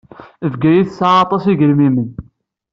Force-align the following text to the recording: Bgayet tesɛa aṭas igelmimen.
Bgayet 0.51 0.87
tesɛa 0.89 1.15
aṭas 1.23 1.43
igelmimen. 1.51 2.09